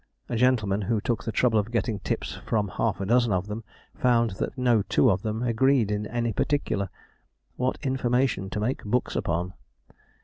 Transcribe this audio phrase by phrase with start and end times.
[0.29, 3.63] A gentleman who took the trouble of getting tips from half a dozen of them,
[3.93, 6.89] found that no two of them agreed in any particular.
[7.55, 9.53] What information to make books upon!